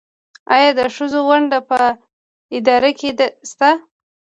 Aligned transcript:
آیا 0.55 0.69
د 0.79 0.81
ښځو 0.95 1.19
ونډه 1.29 1.59
په 1.69 1.79
اداره 2.57 2.91
کې 2.99 3.09
شته؟ 3.49 3.69